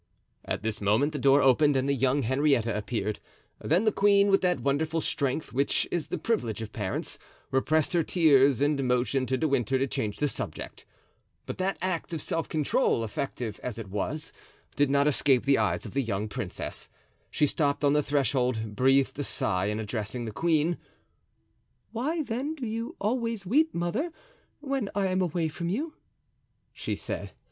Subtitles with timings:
[0.43, 3.19] At this moment the door opened and the young Henrietta appeared;
[3.63, 7.19] then the queen, with that wonderful strength which is the privilege of parents,
[7.51, 10.87] repressed her tears and motioned to De Winter to change the subject.
[11.45, 14.33] But that act of self control, effective as it was,
[14.75, 16.89] did not escape the eyes of the young princess.
[17.29, 20.79] She stopped on the threshold, breathed a sigh, and addressing the queen:
[21.91, 24.11] "Why, then, do you always weep, mother,
[24.61, 25.93] when I am away from you?"
[26.73, 27.33] she said.